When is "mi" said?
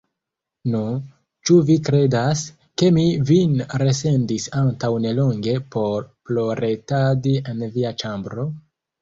2.95-3.03